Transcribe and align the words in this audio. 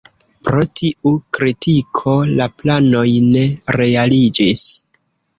Pro 0.47 0.61
tiu 0.79 1.09
kritiko 1.37 2.15
la 2.39 2.47
planoj 2.61 3.03
ne 3.35 3.43
realiĝis. 3.77 4.65